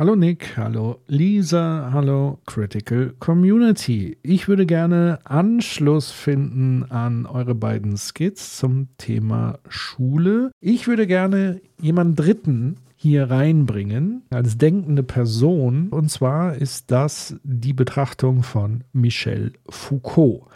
[0.00, 4.16] Hallo Nick, hallo Lisa, hallo Critical Community.
[4.22, 10.52] Ich würde gerne Anschluss finden an eure beiden Skits zum Thema Schule.
[10.58, 15.90] Ich würde gerne jemanden Dritten hier reinbringen als denkende Person.
[15.90, 20.46] Und zwar ist das die Betrachtung von Michel Foucault.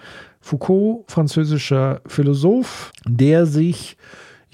[0.40, 3.98] Foucault, französischer Philosoph, der sich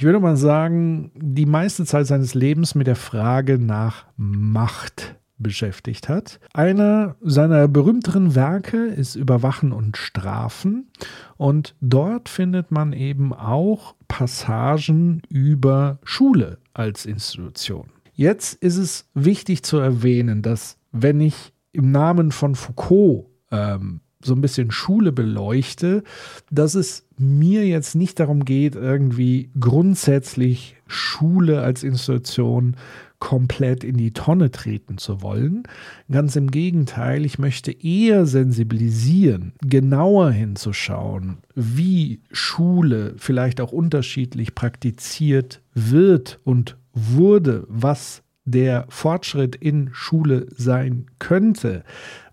[0.00, 6.08] ich würde mal sagen, die meiste Zeit seines Lebens mit der Frage nach Macht beschäftigt
[6.08, 6.40] hat.
[6.54, 10.90] Einer seiner berühmteren Werke ist Überwachen und Strafen
[11.36, 17.90] und dort findet man eben auch Passagen über Schule als Institution.
[18.14, 24.34] Jetzt ist es wichtig zu erwähnen, dass wenn ich im Namen von Foucault ähm, so
[24.34, 26.02] ein bisschen Schule beleuchte,
[26.50, 32.76] dass es mir jetzt nicht darum geht, irgendwie grundsätzlich Schule als Institution
[33.18, 35.62] komplett in die Tonne treten zu wollen.
[36.10, 45.60] Ganz im Gegenteil, ich möchte eher sensibilisieren, genauer hinzuschauen, wie Schule vielleicht auch unterschiedlich praktiziert
[45.74, 51.84] wird und wurde, was der Fortschritt in Schule sein könnte,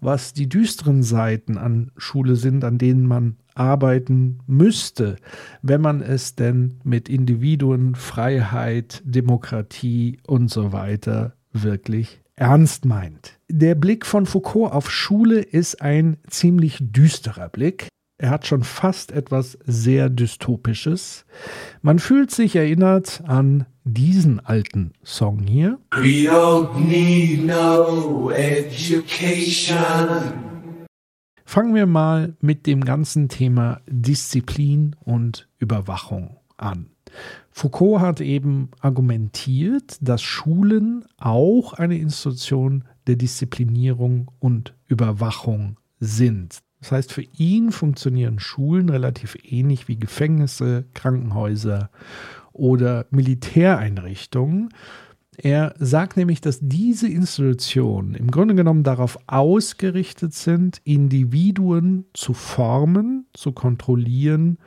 [0.02, 5.18] was die düsteren Seiten an Schule sind, an denen man arbeiten müsste,
[5.62, 13.40] wenn man es denn mit Individuen, Freiheit, Demokratie und so weiter wirklich ernst meint.
[13.50, 17.88] Der Blick von Foucault auf Schule ist ein ziemlich düsterer Blick.
[18.20, 21.26] Er hat schon fast etwas sehr Dystopisches.
[21.82, 25.80] Man fühlt sich erinnert an diesen alten Song hier.
[25.92, 29.78] We don't need no education.
[31.46, 36.88] Fangen wir mal mit dem ganzen Thema Disziplin und Überwachung an.
[37.52, 46.60] Foucault hat eben argumentiert, dass Schulen auch eine Institution der Disziplinierung und Überwachung sind.
[46.82, 51.90] Das heißt, für ihn funktionieren Schulen relativ ähnlich wie Gefängnisse, Krankenhäuser
[52.58, 54.70] oder Militäreinrichtungen.
[55.38, 63.28] Er sagt nämlich, dass diese Institutionen im Grunde genommen darauf ausgerichtet sind, Individuen zu formen,
[63.34, 64.58] zu kontrollieren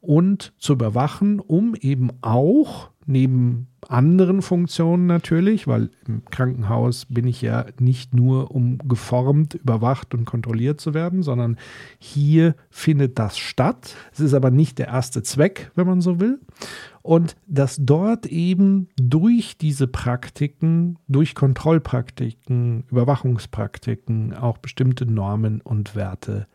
[0.00, 7.40] und zu überwachen, um eben auch neben anderen Funktionen natürlich, weil im Krankenhaus bin ich
[7.40, 11.56] ja nicht nur, um geformt, überwacht und kontrolliert zu werden, sondern
[11.98, 13.94] hier findet das statt.
[14.12, 16.40] Es ist aber nicht der erste Zweck, wenn man so will.
[17.06, 26.48] Und dass dort eben durch diese Praktiken, durch Kontrollpraktiken, Überwachungspraktiken auch bestimmte Normen und Werte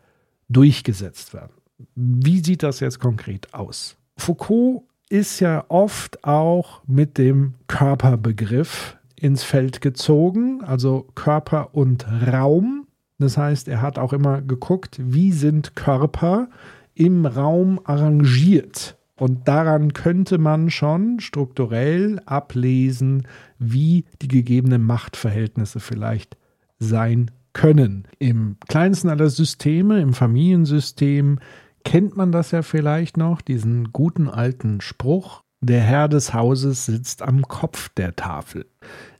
[0.50, 1.52] durchgesetzt werden.
[1.94, 3.96] Wie sieht das jetzt konkret aus?
[4.18, 12.86] Foucault ist ja oft auch mit dem Körperbegriff ins Feld gezogen, also Körper und Raum.
[13.18, 16.48] Das heißt, er hat auch immer geguckt, wie sind Körper
[16.94, 18.98] im Raum arrangiert.
[19.22, 26.36] Und daran könnte man schon strukturell ablesen, wie die gegebenen Machtverhältnisse vielleicht
[26.80, 28.08] sein können.
[28.18, 31.38] Im kleinsten aller Systeme, im Familiensystem,
[31.84, 37.22] kennt man das ja vielleicht noch, diesen guten alten Spruch, der Herr des Hauses sitzt
[37.22, 38.66] am Kopf der Tafel.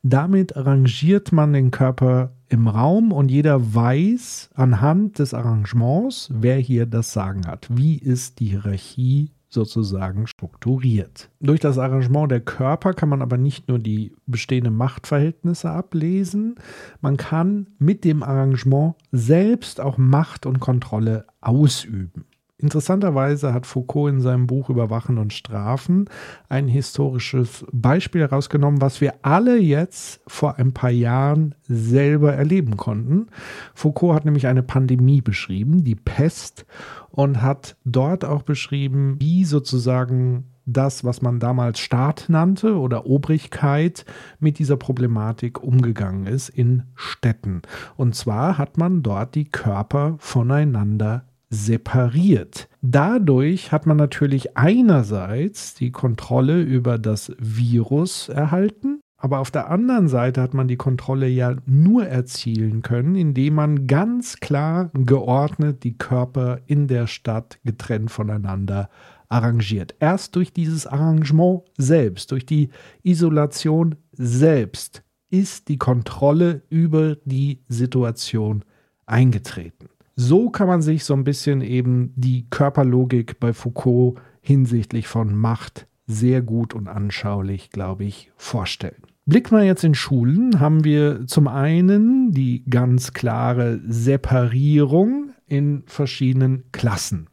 [0.03, 6.87] Damit arrangiert man den Körper im Raum und jeder weiß anhand des Arrangements, wer hier
[6.87, 7.69] das Sagen hat.
[7.71, 11.31] Wie ist die Hierarchie sozusagen strukturiert.
[11.41, 16.57] Durch das Arrangement der Körper kann man aber nicht nur die bestehenden Machtverhältnisse ablesen,
[17.01, 22.25] man kann mit dem Arrangement selbst auch Macht und Kontrolle ausüben.
[22.63, 26.09] Interessanterweise hat Foucault in seinem Buch Überwachen und Strafen
[26.49, 33.27] ein historisches Beispiel herausgenommen, was wir alle jetzt vor ein paar Jahren selber erleben konnten.
[33.75, 36.65] Foucault hat nämlich eine Pandemie beschrieben, die Pest,
[37.13, 44.05] und hat dort auch beschrieben, wie sozusagen das, was man damals Staat nannte oder Obrigkeit,
[44.39, 47.63] mit dieser Problematik umgegangen ist in Städten.
[47.97, 52.69] Und zwar hat man dort die Körper voneinander separiert.
[52.81, 60.09] Dadurch hat man natürlich einerseits die Kontrolle über das Virus erhalten, aber auf der anderen
[60.09, 65.97] Seite hat man die Kontrolle ja nur erzielen können, indem man ganz klar geordnet die
[65.97, 68.91] Körper in der Stadt getrennt voneinander
[69.29, 69.95] arrangiert.
[70.01, 72.71] Erst durch dieses Arrangement selbst, durch die
[73.05, 78.65] Isolation selbst ist die Kontrolle über die Situation
[79.07, 79.89] eingetreten.
[80.17, 85.87] So kann man sich so ein bisschen eben die Körperlogik bei Foucault hinsichtlich von Macht
[86.09, 89.12] sehr gut und anschaulich, glaube ich, vorstellen.
[89.25, 96.65] Blick mal jetzt in Schulen, haben wir zum einen die ganz klare Separierung in verschiedenen
[96.73, 97.29] Klassen.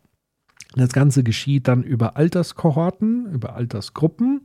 [0.75, 4.41] Das Ganze geschieht dann über Alterskohorten, über Altersgruppen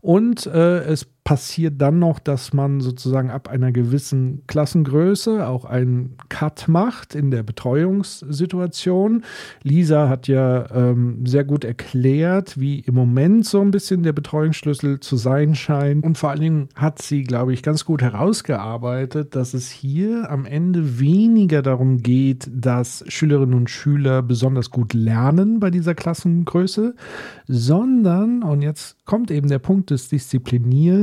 [0.00, 6.16] und äh, es passiert dann noch, dass man sozusagen ab einer gewissen Klassengröße auch einen
[6.28, 9.22] Cut macht in der Betreuungssituation.
[9.62, 14.98] Lisa hat ja ähm, sehr gut erklärt, wie im Moment so ein bisschen der Betreuungsschlüssel
[14.98, 16.04] zu sein scheint.
[16.04, 20.44] Und vor allen Dingen hat sie, glaube ich, ganz gut herausgearbeitet, dass es hier am
[20.44, 26.96] Ende weniger darum geht, dass Schülerinnen und Schüler besonders gut lernen bei dieser Klassengröße,
[27.46, 30.08] sondern, und jetzt kommt eben der Punkt des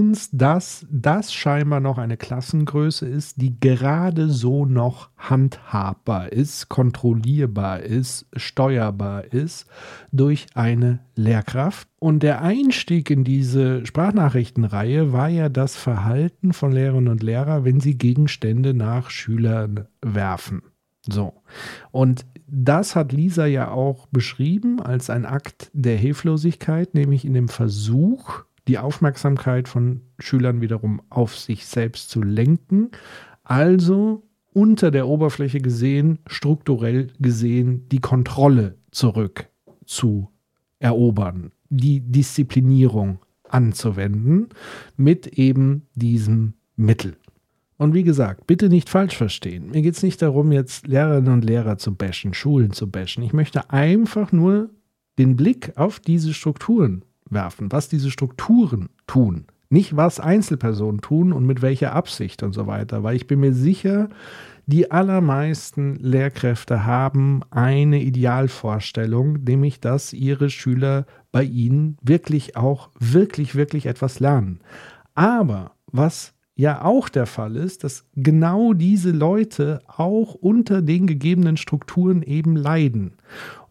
[0.09, 7.81] Disziplinierens, dass das scheinbar noch eine Klassengröße ist, die gerade so noch handhabbar ist, kontrollierbar
[7.81, 9.67] ist, steuerbar ist
[10.11, 11.88] durch eine Lehrkraft.
[12.00, 17.79] Und der Einstieg in diese Sprachnachrichtenreihe war ja das Verhalten von Lehrerinnen und Lehrern, wenn
[17.79, 20.62] sie Gegenstände nach Schülern werfen.
[21.07, 21.33] So.
[21.91, 27.47] Und das hat Lisa ja auch beschrieben als ein Akt der Hilflosigkeit, nämlich in dem
[27.47, 32.92] Versuch, die Aufmerksamkeit von Schülern wiederum auf sich selbst zu lenken.
[33.44, 34.24] Also
[34.54, 39.50] unter der Oberfläche gesehen, strukturell gesehen, die Kontrolle zurück
[39.86, 40.30] zu
[40.77, 43.18] erobern, die Disziplinierung
[43.50, 44.50] anzuwenden
[44.95, 47.18] mit eben diesem Mittel.
[47.77, 49.72] Und wie gesagt, bitte nicht falsch verstehen.
[49.72, 53.24] Mir geht es nicht darum, jetzt Lehrerinnen und Lehrer zu bashen, Schulen zu bashen.
[53.24, 54.69] Ich möchte einfach nur
[55.18, 59.45] den Blick auf diese Strukturen werfen, was diese Strukturen tun.
[59.69, 63.03] Nicht, was Einzelpersonen tun und mit welcher Absicht und so weiter.
[63.03, 64.09] Weil ich bin mir sicher,
[64.65, 73.55] die allermeisten Lehrkräfte haben eine Idealvorstellung, nämlich dass ihre Schüler bei ihnen wirklich auch wirklich,
[73.55, 74.59] wirklich etwas lernen.
[75.13, 81.57] Aber was ja auch der Fall ist, dass genau diese Leute auch unter den gegebenen
[81.57, 83.13] Strukturen eben leiden.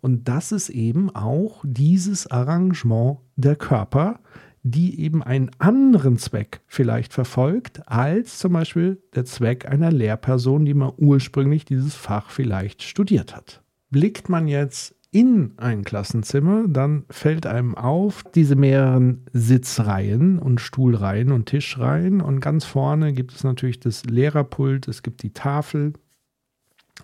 [0.00, 4.20] Und das ist eben auch dieses Arrangement der Körper,
[4.62, 10.74] die eben einen anderen Zweck vielleicht verfolgt, als zum Beispiel der Zweck einer Lehrperson, die
[10.74, 13.62] mal ursprünglich dieses Fach vielleicht studiert hat.
[13.90, 21.32] Blickt man jetzt in ein Klassenzimmer, dann fällt einem auf diese mehreren Sitzreihen und Stuhlreihen
[21.32, 22.20] und Tischreihen.
[22.20, 25.94] Und ganz vorne gibt es natürlich das Lehrerpult, es gibt die Tafel.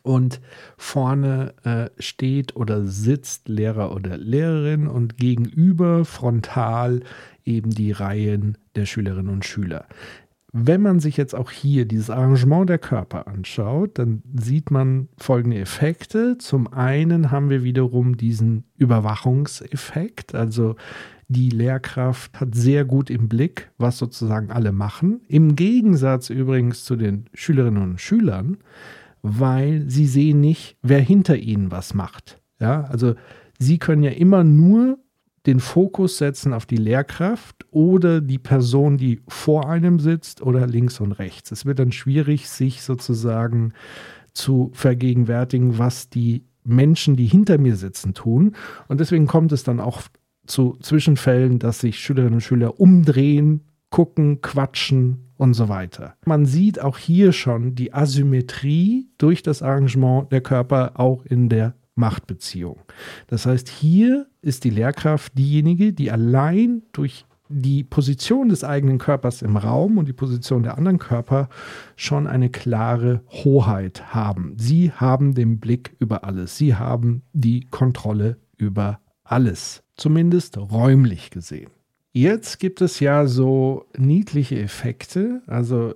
[0.02, 0.40] Und
[0.76, 7.00] vorne äh, steht oder sitzt Lehrer oder Lehrerin und gegenüber frontal
[7.44, 9.86] eben die Reihen der Schülerinnen und Schüler.
[10.56, 15.58] Wenn man sich jetzt auch hier dieses Arrangement der Körper anschaut, dann sieht man folgende
[15.58, 16.38] Effekte.
[16.38, 20.76] Zum einen haben wir wiederum diesen Überwachungseffekt, also
[21.28, 25.22] die Lehrkraft hat sehr gut im Blick, was sozusagen alle machen.
[25.26, 28.58] Im Gegensatz übrigens zu den Schülerinnen und Schülern,
[29.26, 32.42] weil sie sehen nicht, wer hinter ihnen was macht.
[32.60, 33.14] Ja, also
[33.58, 34.98] sie können ja immer nur
[35.46, 41.00] den Fokus setzen auf die Lehrkraft oder die Person, die vor einem sitzt oder links
[41.00, 41.52] und rechts.
[41.52, 43.72] Es wird dann schwierig, sich sozusagen
[44.34, 48.54] zu vergegenwärtigen, was die Menschen, die hinter mir sitzen, tun.
[48.88, 50.02] Und deswegen kommt es dann auch
[50.46, 56.14] zu Zwischenfällen, dass sich Schülerinnen und Schüler umdrehen, gucken, quatschen und so weiter.
[56.24, 61.74] Man sieht auch hier schon die Asymmetrie durch das Arrangement der Körper auch in der
[61.94, 62.80] Machtbeziehung.
[63.28, 69.42] Das heißt, hier ist die Lehrkraft diejenige, die allein durch die Position des eigenen Körpers
[69.42, 71.48] im Raum und die Position der anderen Körper
[71.94, 74.54] schon eine klare Hoheit haben.
[74.58, 76.56] Sie haben den Blick über alles.
[76.56, 79.82] Sie haben die Kontrolle über alles.
[79.96, 81.70] Zumindest räumlich gesehen.
[82.16, 85.42] Jetzt gibt es ja so niedliche Effekte.
[85.48, 85.94] Also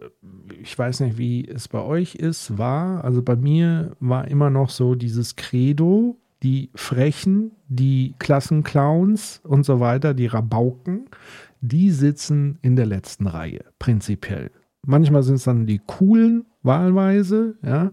[0.60, 3.04] ich weiß nicht, wie es bei euch ist, war.
[3.04, 9.78] Also bei mir war immer noch so dieses Credo, die Frechen, die Klassenclowns und so
[9.78, 11.08] weiter, die Rabauken,
[11.60, 14.50] die sitzen in der letzten Reihe, prinzipiell.
[14.87, 17.90] Manchmal sind es dann die coolen, wahlweise, ja,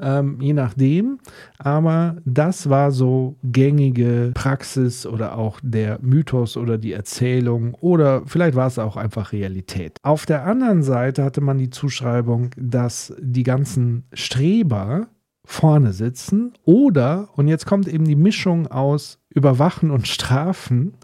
[0.00, 1.18] ähm, je nachdem.
[1.58, 8.56] Aber das war so gängige Praxis oder auch der Mythos oder die Erzählung oder vielleicht
[8.56, 9.96] war es auch einfach Realität.
[10.02, 15.08] Auf der anderen Seite hatte man die Zuschreibung, dass die ganzen Streber
[15.44, 20.94] vorne sitzen oder, und jetzt kommt eben die Mischung aus Überwachen und Strafen,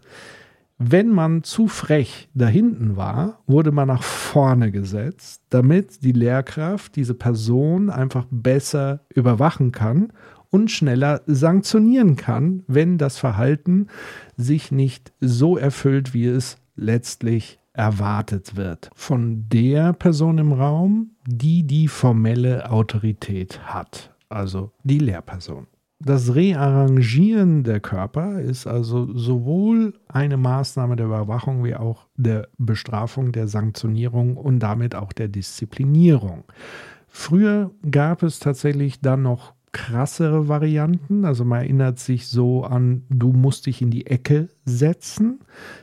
[0.78, 6.96] wenn man zu frech da hinten war, wurde man nach vorne gesetzt, damit die Lehrkraft
[6.96, 10.12] diese Person einfach besser überwachen kann
[10.50, 13.88] und schneller sanktionieren kann, wenn das Verhalten
[14.36, 21.62] sich nicht so erfüllt, wie es letztlich erwartet wird von der Person im Raum, die
[21.66, 25.66] die formelle Autorität hat, also die Lehrperson.
[25.98, 33.32] Das Rearrangieren der Körper ist also sowohl eine Maßnahme der Überwachung wie auch der Bestrafung,
[33.32, 36.44] der Sanktionierung und damit auch der Disziplinierung.
[37.08, 41.26] Früher gab es tatsächlich dann noch krassere Varianten.
[41.26, 45.40] Also man erinnert sich so an, du musst dich in die Ecke setzen.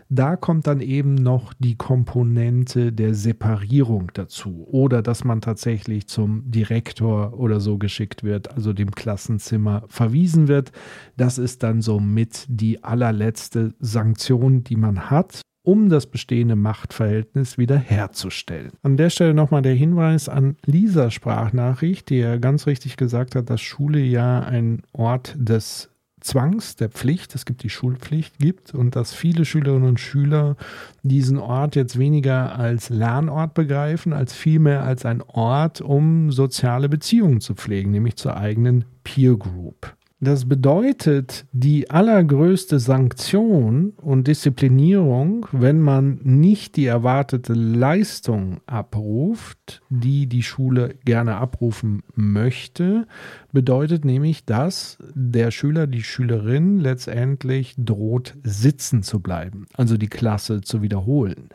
[0.10, 4.68] Da kommt dann eben noch die Komponente der Separierung dazu.
[4.68, 10.72] Oder dass man tatsächlich zum Direktor oder so geschickt wird, also dem Klassenzimmer verwiesen wird.
[11.16, 17.58] Das ist dann so mit die allerletzte Sanktion, die man hat um das bestehende Machtverhältnis
[17.58, 18.72] wiederherzustellen.
[18.84, 23.50] An der Stelle nochmal der Hinweis an Lisa Sprachnachricht, die ja ganz richtig gesagt hat,
[23.50, 25.90] dass Schule ja ein Ort des
[26.24, 30.56] Zwangs, der Pflicht, es gibt die Schulpflicht gibt und dass viele Schülerinnen und Schüler
[31.02, 37.42] diesen Ort jetzt weniger als Lernort begreifen, als vielmehr als ein Ort, um soziale Beziehungen
[37.42, 39.96] zu pflegen, nämlich zur eigenen Peer Group.
[40.24, 50.28] Das bedeutet, die allergrößte Sanktion und Disziplinierung, wenn man nicht die erwartete Leistung abruft, die
[50.28, 53.06] die Schule gerne abrufen möchte,
[53.52, 60.62] bedeutet nämlich, dass der Schüler, die Schülerin letztendlich droht, sitzen zu bleiben, also die Klasse
[60.62, 61.50] zu wiederholen.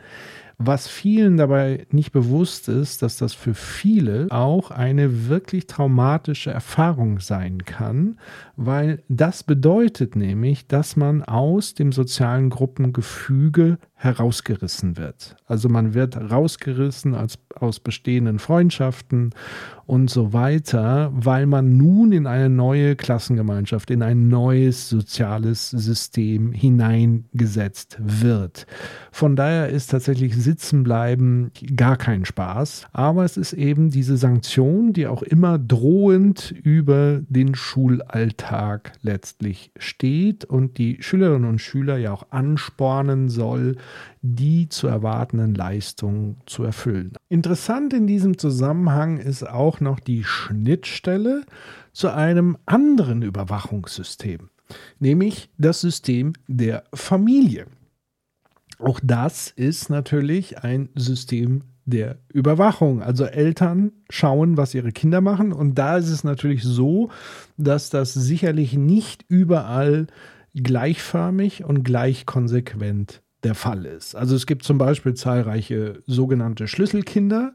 [0.61, 7.21] Was vielen dabei nicht bewusst ist, dass das für viele auch eine wirklich traumatische Erfahrung
[7.21, 8.19] sein kann,
[8.57, 15.37] weil das bedeutet nämlich, dass man aus dem sozialen Gruppengefüge herausgerissen wird.
[15.47, 19.35] Also man wird rausgerissen als, aus bestehenden Freundschaften
[19.87, 26.53] und so weiter, weil man nun in eine neue Klassengemeinschaft, in ein neues soziales System
[26.53, 28.67] hineingesetzt wird.
[29.11, 35.09] Von daher ist tatsächlich Sitzenbleiben gar kein Spaß, aber es ist eben diese Sanktion, die
[35.09, 42.27] auch immer drohend über den Schulalltag letztlich steht und die Schülerinnen und Schüler ja auch
[42.31, 43.77] anspornen soll,
[44.23, 47.13] die zu erwartenden Leistungen zu erfüllen.
[47.29, 51.43] Interessant in diesem Zusammenhang ist auch noch die Schnittstelle
[51.93, 54.51] zu einem anderen Überwachungssystem,
[54.99, 57.67] nämlich das System der Familie.
[58.79, 63.03] Auch das ist natürlich ein System der Überwachung.
[63.03, 65.53] Also Eltern schauen, was ihre Kinder machen.
[65.53, 67.11] Und da ist es natürlich so,
[67.57, 70.07] dass das sicherlich nicht überall
[70.55, 74.15] gleichförmig und gleich konsequent der Fall ist.
[74.15, 77.55] Also es gibt zum Beispiel zahlreiche sogenannte Schlüsselkinder.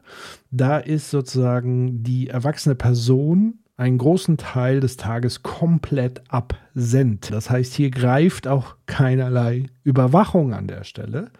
[0.50, 7.30] Da ist sozusagen die erwachsene Person einen großen Teil des Tages komplett absent.
[7.30, 11.32] Das heißt, hier greift auch keinerlei Überwachung an der Stelle.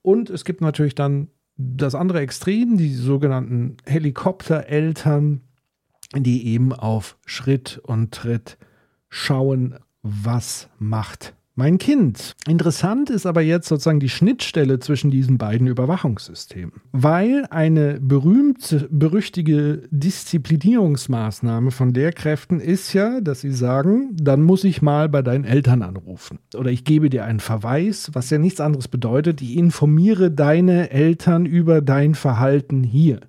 [0.00, 5.42] Und es gibt natürlich dann das andere Extrem, die sogenannten Helikoptereltern,
[6.16, 8.58] die eben auf Schritt und Tritt
[9.08, 12.34] schauen, was macht mein Kind.
[12.48, 19.82] Interessant ist aber jetzt sozusagen die Schnittstelle zwischen diesen beiden Überwachungssystemen, weil eine berühmte, berüchtige
[19.90, 25.82] Disziplinierungsmaßnahme von Lehrkräften ist ja, dass sie sagen, dann muss ich mal bei deinen Eltern
[25.82, 30.90] anrufen oder ich gebe dir einen Verweis, was ja nichts anderes bedeutet, ich informiere deine
[30.90, 33.20] Eltern über dein Verhalten hier.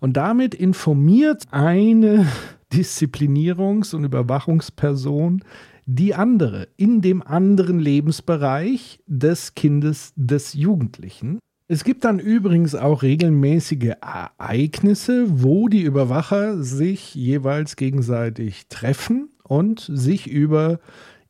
[0.00, 2.26] Und damit informiert eine
[2.72, 5.42] Disziplinierungs- und Überwachungsperson
[5.86, 11.38] die andere, in dem anderen Lebensbereich des Kindes, des Jugendlichen.
[11.66, 19.90] Es gibt dann übrigens auch regelmäßige Ereignisse, wo die Überwacher sich jeweils gegenseitig treffen und
[19.92, 20.78] sich über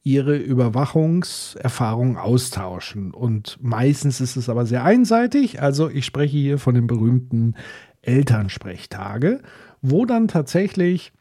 [0.02, 3.12] ihre Überwachungserfahrung austauschen.
[3.12, 5.62] Und meistens ist es aber sehr einseitig.
[5.62, 7.54] Also ich spreche hier von den berühmten
[8.02, 9.40] Elternsprechtage,
[9.80, 11.12] wo dann tatsächlich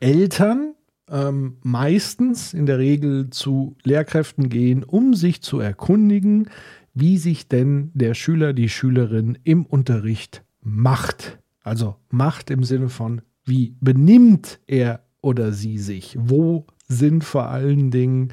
[0.00, 0.74] Eltern
[1.10, 6.48] ähm, meistens in der Regel zu Lehrkräften gehen, um sich zu erkundigen,
[6.94, 11.38] wie sich denn der Schüler, die Schülerin im Unterricht macht.
[11.62, 16.16] Also macht im Sinne von, wie benimmt er oder sie sich?
[16.18, 18.32] Wo sind vor allen Dingen,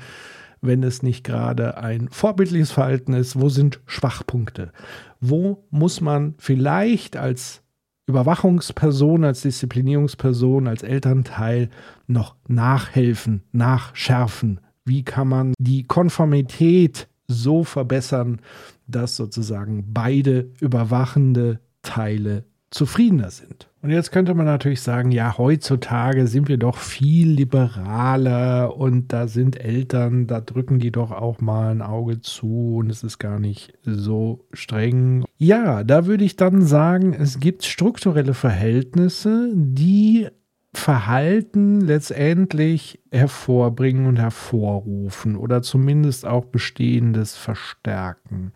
[0.62, 4.72] wenn es nicht gerade ein vorbildliches Verhalten ist, wo sind Schwachpunkte?
[5.20, 7.62] Wo muss man vielleicht als
[8.08, 11.70] Überwachungsperson, als Disziplinierungsperson, als Elternteil
[12.08, 14.62] noch nachhelfen, nachschärfen?
[14.86, 18.40] Wie kann man die Konformität so verbessern,
[18.88, 23.70] dass sozusagen beide überwachende Teile zufriedener sind.
[23.82, 29.28] Und jetzt könnte man natürlich sagen, ja, heutzutage sind wir doch viel liberaler und da
[29.28, 33.40] sind Eltern, da drücken die doch auch mal ein Auge zu und es ist gar
[33.40, 35.24] nicht so streng.
[35.38, 40.28] Ja, da würde ich dann sagen, es gibt strukturelle Verhältnisse, die
[40.78, 48.54] Verhalten letztendlich hervorbringen und hervorrufen oder zumindest auch Bestehendes verstärken.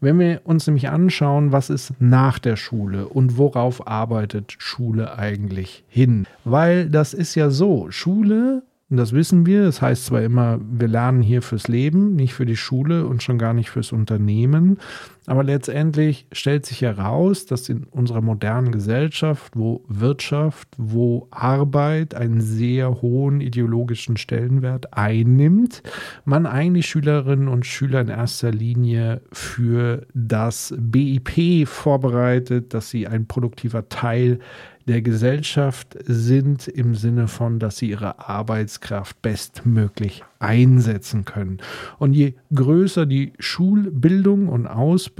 [0.00, 5.84] Wenn wir uns nämlich anschauen, was ist nach der Schule und worauf arbeitet Schule eigentlich
[5.88, 6.26] hin?
[6.44, 8.62] Weil das ist ja so, Schule
[8.92, 9.64] und das wissen wir.
[9.64, 13.38] Das heißt zwar immer, wir lernen hier fürs Leben, nicht für die Schule und schon
[13.38, 14.78] gar nicht fürs Unternehmen.
[15.26, 22.40] Aber letztendlich stellt sich heraus, dass in unserer modernen Gesellschaft, wo Wirtschaft, wo Arbeit einen
[22.40, 25.82] sehr hohen ideologischen Stellenwert einnimmt,
[26.24, 33.26] man eigentlich Schülerinnen und Schüler in erster Linie für das BIP vorbereitet, dass sie ein
[33.26, 34.40] produktiver Teil
[34.88, 41.58] der Gesellschaft sind im Sinne von, dass sie ihre Arbeitskraft bestmöglich einsetzen können.
[41.98, 45.11] Und je größer die Schulbildung und Ausbildung,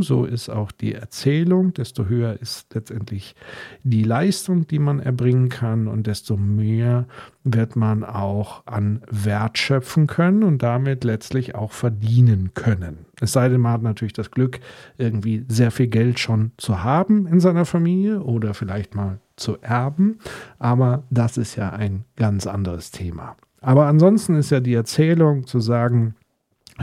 [0.00, 3.34] so ist auch die Erzählung, desto höher ist letztendlich
[3.82, 7.06] die Leistung, die man erbringen kann und desto mehr
[7.44, 13.06] wird man auch an Wert schöpfen können und damit letztlich auch verdienen können.
[13.20, 14.60] Es sei denn, man hat natürlich das Glück,
[14.96, 20.18] irgendwie sehr viel Geld schon zu haben in seiner Familie oder vielleicht mal zu erben.
[20.58, 23.36] Aber das ist ja ein ganz anderes Thema.
[23.60, 26.14] Aber ansonsten ist ja die Erzählung zu sagen,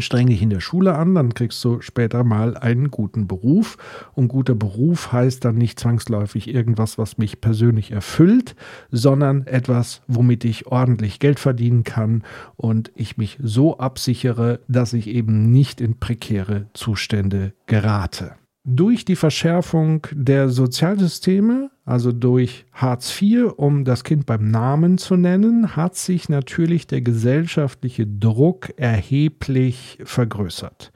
[0.02, 3.78] streng dich in der Schule an, dann kriegst du später mal einen guten Beruf.
[4.14, 8.56] Und guter Beruf heißt dann nicht zwangsläufig irgendwas, was mich persönlich erfüllt,
[8.92, 12.24] sondern etwas, womit ich ordentlich Geld verdienen kann
[12.56, 18.36] und ich mich so absichere, dass ich eben nicht in prekäre Zustände gerate.
[18.66, 25.16] Durch die Verschärfung der Sozialsysteme also durch Hartz IV, um das Kind beim Namen zu
[25.16, 30.92] nennen, hat sich natürlich der gesellschaftliche Druck erheblich vergrößert.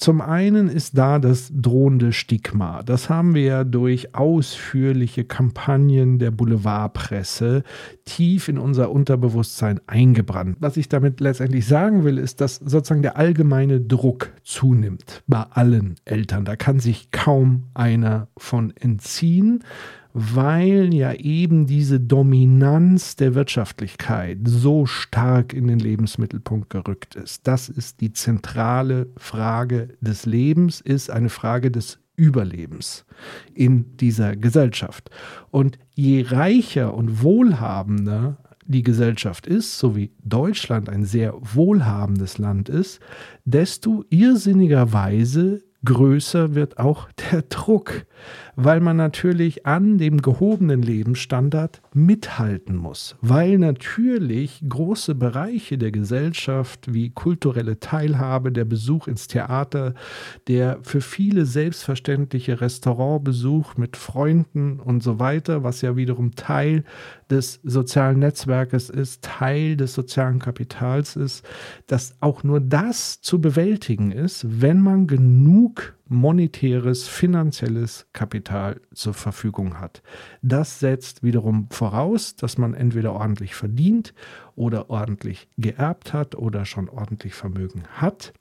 [0.00, 2.84] Zum einen ist da das drohende Stigma.
[2.84, 7.64] Das haben wir ja durch ausführliche Kampagnen der Boulevardpresse
[8.04, 10.58] tief in unser Unterbewusstsein eingebrannt.
[10.60, 15.96] Was ich damit letztendlich sagen will, ist, dass sozusagen der allgemeine Druck zunimmt bei allen
[16.04, 16.44] Eltern.
[16.44, 19.64] Da kann sich kaum einer von entziehen
[20.12, 27.46] weil ja eben diese Dominanz der Wirtschaftlichkeit so stark in den Lebensmittelpunkt gerückt ist.
[27.46, 33.04] Das ist die zentrale Frage des Lebens, ist eine Frage des Überlebens
[33.54, 35.10] in dieser Gesellschaft.
[35.50, 42.68] Und je reicher und wohlhabender die Gesellschaft ist, so wie Deutschland ein sehr wohlhabendes Land
[42.68, 43.00] ist,
[43.44, 48.06] desto irrsinnigerweise größer wird auch der Druck,
[48.60, 56.92] weil man natürlich an dem gehobenen Lebensstandard mithalten muss, weil natürlich große Bereiche der Gesellschaft
[56.92, 59.94] wie kulturelle Teilhabe, der Besuch ins Theater,
[60.48, 66.82] der für viele selbstverständliche Restaurantbesuch mit Freunden und so weiter, was ja wiederum Teil
[67.30, 71.46] des sozialen Netzwerkes ist, Teil des sozialen Kapitals ist,
[71.86, 79.78] dass auch nur das zu bewältigen ist, wenn man genug monetäres, finanzielles Kapital zur Verfügung
[79.78, 80.02] hat.
[80.42, 84.14] Das setzt wiederum voraus, dass man entweder ordentlich verdient
[84.54, 88.32] oder ordentlich geerbt hat oder schon ordentlich Vermögen hat.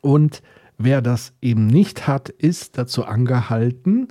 [0.00, 0.42] Und
[0.78, 4.08] wer das eben nicht hat, ist dazu angehalten,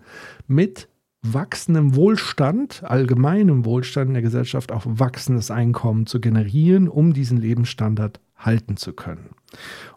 [0.48, 0.90] mit
[1.34, 8.20] wachsendem Wohlstand, allgemeinem Wohlstand in der Gesellschaft auch wachsendes Einkommen zu generieren, um diesen Lebensstandard
[8.38, 9.30] halten zu können.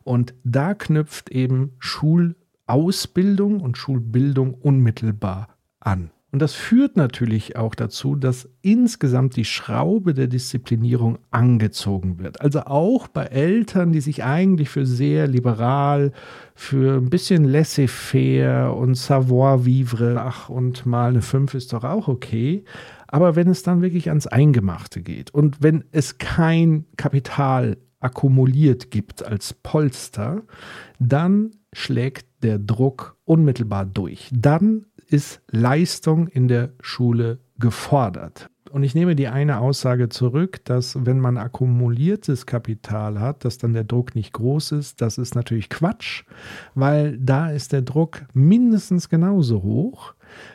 [0.04, 1.72] Und da knüpft eben
[2.68, 5.48] Schulausbildung und Schulbildung unmittelbar
[5.81, 6.11] an.
[6.31, 12.42] Und das führt natürlich auch dazu, dass insgesamt die Schraube der Disziplinierung angezogen wird.
[12.42, 16.12] Also auch bei Eltern, die sich eigentlich für sehr liberal,
[16.54, 22.62] für ein bisschen laissez-faire und savoir-vivre, ach und mal eine 5 ist doch auch okay.
[23.07, 29.24] Aber wenn es dann wirklich ans Eingemachte geht und wenn es kein Kapital akkumuliert gibt
[29.24, 30.42] als Polster,
[30.98, 34.31] dann schlägt der Druck unmittelbar durch.
[34.33, 38.48] Dann ist Leistung in der Schule gefordert.
[38.70, 43.72] Und ich nehme die eine Aussage zurück, dass wenn man akkumuliertes Kapital hat, dass dann
[43.72, 45.00] der Druck nicht groß ist.
[45.00, 46.24] Das ist natürlich Quatsch,
[46.74, 50.14] weil da ist der Druck mindestens genauso hoch,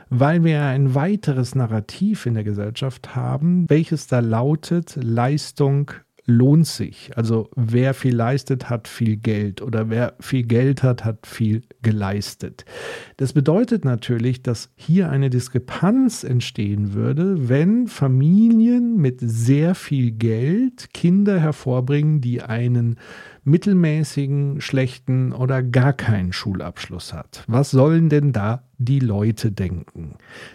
[0.10, 5.92] weil wir ein weiteres Narrativ in der Gesellschaft haben, welches da lautet, Leistung
[6.26, 7.12] lohnt sich.
[7.16, 12.66] Also wer viel leistet, hat viel Geld oder wer viel Geld hat, hat viel geleistet.
[13.18, 20.94] Das bedeutet natürlich, dass hier eine Diskrepanz entstehen würde, wenn Familien mit sehr viel Geld
[20.94, 22.98] Kinder hervorbringen, die einen
[23.44, 27.44] mittelmäßigen, schlechten oder gar keinen Schulabschluss hat.
[27.48, 30.14] Was sollen denn da die Leute denken?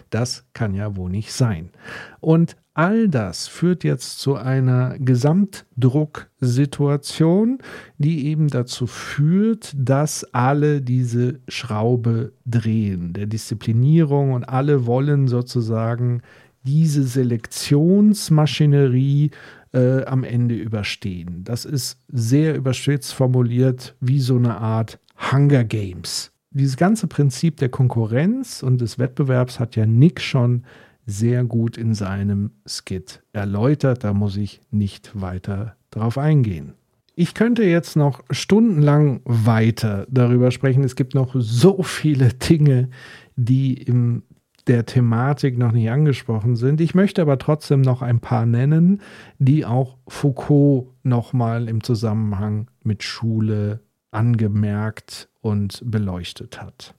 [0.09, 1.71] Das kann ja wohl nicht sein.
[2.19, 7.57] Und all das führt jetzt zu einer Gesamtdrucksituation,
[7.97, 16.21] die eben dazu führt, dass alle diese Schraube drehen, der Disziplinierung und alle wollen sozusagen
[16.63, 19.31] diese Selektionsmaschinerie
[19.73, 21.43] äh, am Ende überstehen.
[21.43, 24.99] Das ist sehr überspitzt formuliert wie so eine Art
[25.31, 26.31] Hunger Games.
[26.51, 30.63] Dieses ganze Prinzip der Konkurrenz und des Wettbewerbs hat ja Nick schon
[31.05, 34.03] sehr gut in seinem Skit erläutert.
[34.03, 36.73] Da muss ich nicht weiter drauf eingehen.
[37.15, 40.83] Ich könnte jetzt noch stundenlang weiter darüber sprechen.
[40.83, 42.89] Es gibt noch so viele Dinge,
[43.35, 44.23] die in
[44.67, 46.79] der Thematik noch nicht angesprochen sind.
[46.79, 49.01] Ich möchte aber trotzdem noch ein paar nennen,
[49.37, 53.81] die auch Foucault nochmal im Zusammenhang mit Schule
[54.11, 56.95] angemerkt und beleuchtet hat.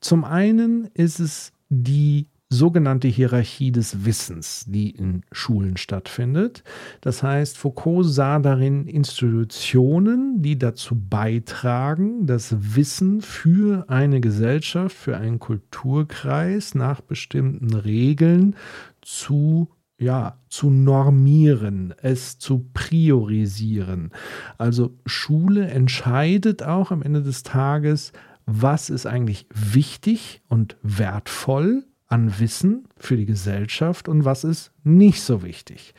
[0.00, 6.64] Zum einen ist es die sogenannte Hierarchie des Wissens, die in Schulen stattfindet.
[7.02, 15.18] Das heißt, Foucault sah darin Institutionen, die dazu beitragen, das Wissen für eine Gesellschaft, für
[15.18, 18.56] einen Kulturkreis nach bestimmten Regeln
[19.02, 24.12] zu ja, zu normieren, es zu priorisieren.
[24.56, 28.12] Also Schule entscheidet auch am Ende des Tages,
[28.46, 35.20] was ist eigentlich wichtig und wertvoll an Wissen für die Gesellschaft und was ist nicht
[35.22, 35.94] so wichtig.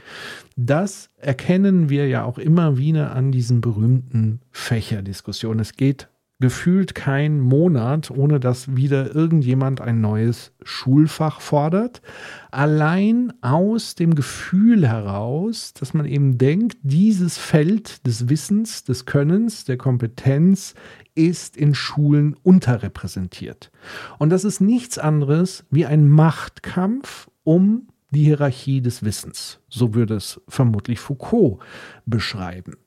[0.55, 5.59] Das erkennen wir ja auch immer wieder an diesen berühmten Fächerdiskussionen.
[5.59, 6.09] Es geht
[6.39, 12.02] gefühlt kein Monat, ohne dass wieder irgendjemand ein neues Schulfach fordert.
[12.49, 19.65] Allein aus dem Gefühl heraus, dass man eben denkt, dieses Feld des Wissens, des Könnens,
[19.65, 20.75] der Kompetenz
[21.13, 23.69] ist in Schulen unterrepräsentiert.
[24.17, 29.60] Und das ist nichts anderes wie ein Machtkampf um die Hierarchie des Wissens.
[29.67, 31.60] So würde es vermutlich Foucault
[32.06, 32.78] beschreiben.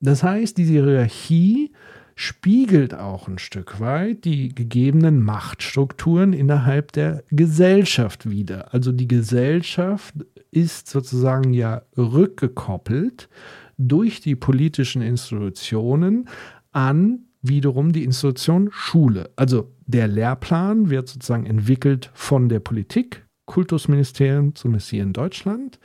[0.00, 1.72] Das heißt, diese Hierarchie
[2.20, 8.74] spiegelt auch ein Stück weit die gegebenen Machtstrukturen innerhalb der Gesellschaft wider.
[8.74, 10.14] Also die Gesellschaft
[10.50, 13.30] ist sozusagen ja rückgekoppelt
[13.78, 16.28] durch die politischen Institutionen
[16.72, 19.30] an wiederum die Institution Schule.
[19.36, 25.78] Also der Lehrplan wird sozusagen entwickelt von der Politik, Kultusministerien, zumindest hier in Deutschland.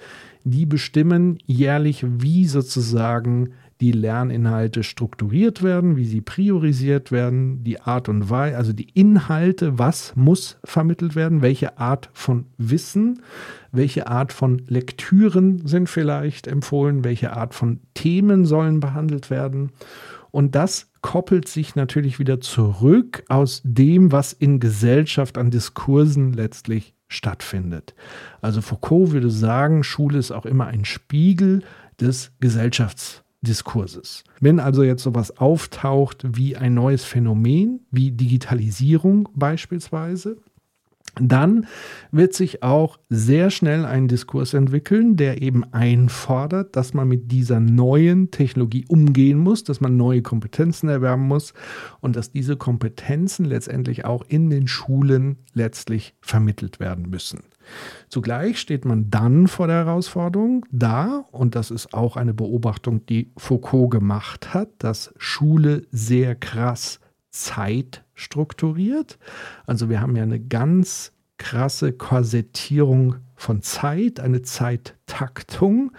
[0.43, 8.07] Die bestimmen jährlich, wie sozusagen die Lerninhalte strukturiert werden, wie sie priorisiert werden, die Art
[8.07, 13.21] und Weise, also die Inhalte, was muss vermittelt werden, welche Art von Wissen,
[13.71, 19.71] welche Art von Lektüren sind vielleicht empfohlen, welche Art von Themen sollen behandelt werden.
[20.31, 26.93] Und das koppelt sich natürlich wieder zurück aus dem, was in Gesellschaft an Diskursen letztlich
[27.07, 27.93] stattfindet.
[28.41, 31.61] Also Foucault würde sagen, Schule ist auch immer ein Spiegel
[31.99, 34.23] des Gesellschafts Diskurses.
[34.41, 40.37] Wenn also jetzt sowas auftaucht wie ein neues Phänomen, wie Digitalisierung beispielsweise,
[41.21, 41.67] dann
[42.11, 47.59] wird sich auch sehr schnell ein Diskurs entwickeln, der eben einfordert, dass man mit dieser
[47.59, 51.53] neuen Technologie umgehen muss, dass man neue Kompetenzen erwerben muss
[52.01, 57.43] und dass diese Kompetenzen letztendlich auch in den Schulen letztlich vermittelt werden müssen.
[58.09, 63.31] Zugleich steht man dann vor der Herausforderung da, und das ist auch eine Beobachtung, die
[63.37, 66.99] Foucault gemacht hat, dass Schule sehr krass
[67.29, 69.17] Zeit strukturiert.
[69.65, 75.91] Also wir haben ja eine ganz krasse Korsettierung von Zeit, eine Zeittaktung.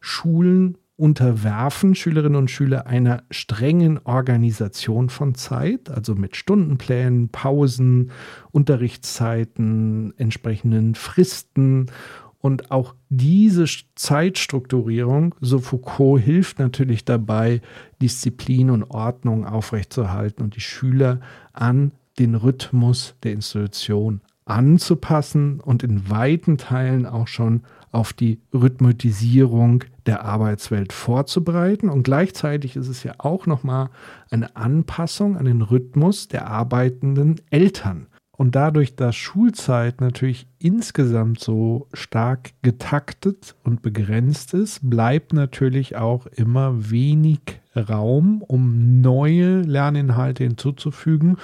[0.00, 8.10] Schulen unterwerfen Schülerinnen und Schüler einer strengen Organisation von Zeit, also mit Stundenplänen, Pausen,
[8.52, 11.90] Unterrichtszeiten, entsprechenden Fristen.
[12.38, 17.60] Und auch diese Zeitstrukturierung, so Foucault, hilft natürlich dabei,
[18.00, 21.20] Disziplin und Ordnung aufrechtzuerhalten und die Schüler
[21.52, 29.84] an den Rhythmus der Institution anzupassen und in weiten Teilen auch schon auf die Rhythmatisierung
[30.06, 31.88] der Arbeitswelt vorzubereiten.
[31.88, 33.90] Und gleichzeitig ist es ja auch nochmal
[34.30, 38.06] eine Anpassung an den Rhythmus der arbeitenden Eltern.
[38.36, 46.26] Und dadurch, dass Schulzeit natürlich insgesamt so stark getaktet und begrenzt ist, bleibt natürlich auch
[46.26, 47.40] immer wenig
[47.76, 51.36] Raum, um neue Lerninhalte hinzuzufügen,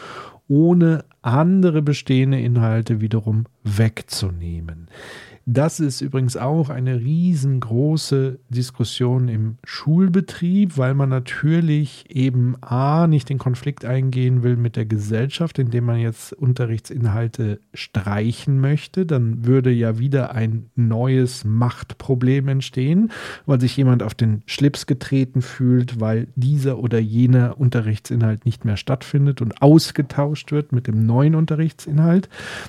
[0.48, 4.88] ohne andere bestehende Inhalte wiederum wegzunehmen.
[5.52, 13.28] Das ist übrigens auch eine riesengroße Diskussion im Schulbetrieb, weil man natürlich eben A, nicht
[13.28, 19.06] den Konflikt eingehen will mit der Gesellschaft, indem man jetzt Unterrichtsinhalte streichen möchte.
[19.06, 23.10] Dann würde ja wieder ein neues Machtproblem entstehen,
[23.44, 28.76] weil sich jemand auf den Schlips getreten fühlt, weil dieser oder jener Unterrichtsinhalt nicht mehr
[28.76, 32.28] stattfindet und ausgetauscht wird mit dem neuen Unterrichtsinhalt.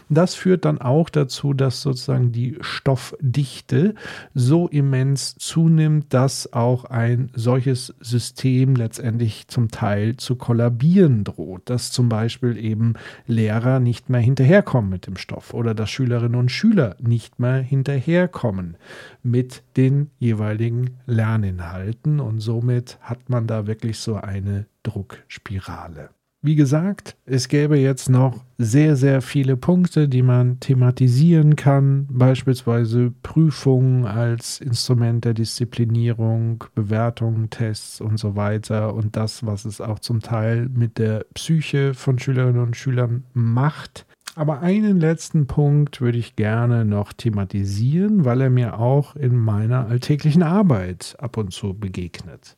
[0.09, 3.95] Das führt dann auch dazu, dass sozusagen die Stoffdichte
[4.33, 11.91] so immens zunimmt, dass auch ein solches System letztendlich zum Teil zu kollabieren droht, dass
[11.91, 12.93] zum Beispiel eben
[13.27, 18.77] Lehrer nicht mehr hinterherkommen mit dem Stoff oder dass Schülerinnen und Schüler nicht mehr hinterherkommen
[19.21, 26.09] mit den jeweiligen Lerninhalten und somit hat man da wirklich so eine Druckspirale.
[26.43, 33.13] Wie gesagt, es gäbe jetzt noch sehr, sehr viele Punkte, die man thematisieren kann, beispielsweise
[33.21, 39.99] Prüfungen als Instrument der Disziplinierung, Bewertungen, Tests und so weiter und das, was es auch
[39.99, 44.07] zum Teil mit der Psyche von Schülerinnen und Schülern macht.
[44.33, 49.85] Aber einen letzten Punkt würde ich gerne noch thematisieren, weil er mir auch in meiner
[49.85, 52.55] alltäglichen Arbeit ab und zu begegnet.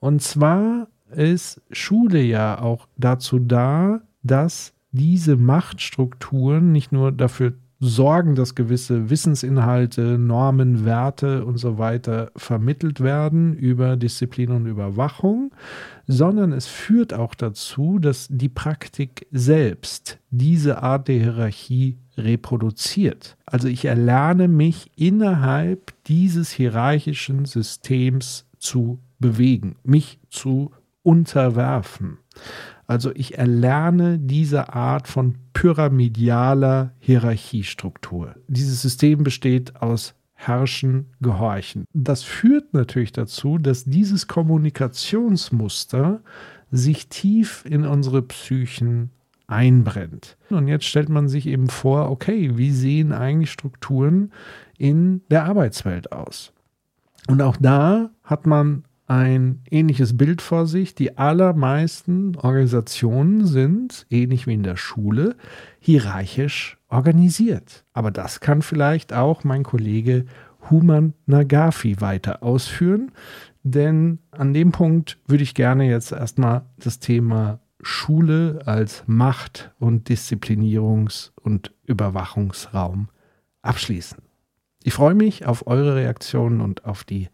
[0.00, 8.34] Und zwar ist Schule ja auch dazu da, dass diese Machtstrukturen nicht nur dafür sorgen,
[8.34, 15.52] dass gewisse Wissensinhalte, Normen, Werte und so weiter vermittelt werden über Disziplin und Überwachung,
[16.06, 23.36] sondern es führt auch dazu, dass die Praktik selbst diese Art der Hierarchie reproduziert.
[23.46, 32.18] Also ich erlerne mich innerhalb dieses hierarchischen Systems zu bewegen, mich zu unterwerfen.
[32.86, 38.34] Also ich erlerne diese Art von pyramidialer Hierarchiestruktur.
[38.48, 41.84] Dieses System besteht aus Herrschen, Gehorchen.
[41.92, 46.22] Das führt natürlich dazu, dass dieses Kommunikationsmuster
[46.70, 49.10] sich tief in unsere Psychen
[49.48, 50.36] einbrennt.
[50.50, 54.32] Und jetzt stellt man sich eben vor, okay, wie sehen eigentlich Strukturen
[54.76, 56.52] in der Arbeitswelt aus?
[57.26, 60.94] Und auch da hat man ein ähnliches Bild vor sich.
[60.94, 65.36] Die allermeisten Organisationen sind, ähnlich wie in der Schule,
[65.80, 67.84] hierarchisch organisiert.
[67.92, 70.26] Aber das kann vielleicht auch mein Kollege
[70.70, 73.12] Human Nagafi weiter ausführen,
[73.62, 80.10] denn an dem Punkt würde ich gerne jetzt erstmal das Thema Schule als Macht- und
[80.10, 83.08] Disziplinierungs- und Überwachungsraum
[83.62, 84.18] abschließen.
[84.82, 87.28] Ich freue mich auf eure Reaktionen und auf die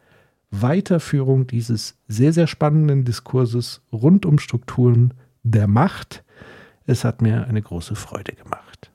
[0.63, 6.25] Weiterführung dieses sehr, sehr spannenden Diskurses rund um Strukturen der Macht.
[6.87, 8.91] Es hat mir eine große Freude gemacht.